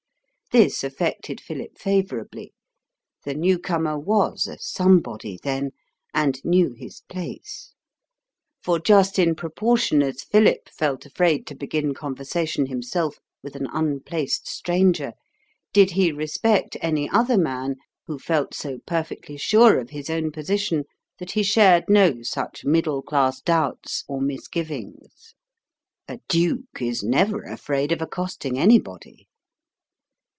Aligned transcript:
This 0.51 0.83
affected 0.83 1.39
Philip 1.39 1.77
favourably: 1.77 2.51
the 3.23 3.33
newcomer 3.33 3.97
was 3.97 4.47
a 4.47 4.57
somebody 4.59 5.39
then, 5.41 5.71
and 6.13 6.43
knew 6.43 6.73
his 6.73 7.03
place: 7.07 7.73
for 8.61 8.77
just 8.77 9.17
in 9.17 9.33
proportion 9.33 10.03
as 10.03 10.23
Philip 10.23 10.67
felt 10.67 11.05
afraid 11.05 11.47
to 11.47 11.55
begin 11.55 11.93
conversation 11.93 12.65
himself 12.65 13.15
with 13.41 13.55
an 13.55 13.65
unplaced 13.71 14.45
stranger, 14.45 15.13
did 15.71 15.91
he 15.91 16.11
respect 16.11 16.75
any 16.81 17.09
other 17.09 17.37
man 17.37 17.77
who 18.07 18.19
felt 18.19 18.53
so 18.53 18.79
perfectly 18.85 19.37
sure 19.37 19.79
of 19.79 19.91
his 19.91 20.09
own 20.09 20.33
position 20.33 20.83
that 21.17 21.31
he 21.31 21.43
shared 21.43 21.85
no 21.87 22.23
such 22.23 22.65
middle 22.65 23.01
class 23.01 23.39
doubts 23.39 24.03
or 24.05 24.19
misgivings. 24.19 25.33
A 26.09 26.19
duke 26.27 26.81
is 26.81 27.03
never 27.03 27.43
afraid 27.43 27.93
of 27.93 28.01
accosting 28.01 28.59
anybody. 28.59 29.29